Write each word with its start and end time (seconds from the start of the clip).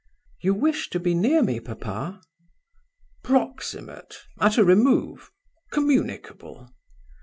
"You 0.41 0.55
wish 0.55 0.89
to 0.89 0.99
be 0.99 1.13
near 1.13 1.43
me, 1.43 1.59
papa?" 1.59 2.23
"Proximate 3.23 4.15
at 4.39 4.57
a 4.57 4.63
remove: 4.63 5.29
communicable." 5.71 6.73